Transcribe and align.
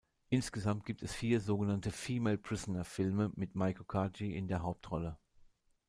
Insgesamt 0.29 0.87
gibt 0.87 1.03
es 1.03 1.13
vier 1.13 1.39
sogenannte 1.41 1.91
„Female 1.91 2.39
Prisoner“-Filme 2.39 3.31
mit 3.35 3.53
Meiko 3.53 3.83
Kaji 3.83 4.35
in 4.35 4.47
der 4.47 4.63
Hauptrolle. 4.63 5.19